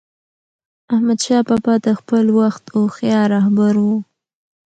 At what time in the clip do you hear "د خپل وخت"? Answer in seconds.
1.85-2.63